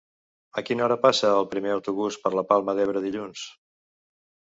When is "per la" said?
2.23-2.45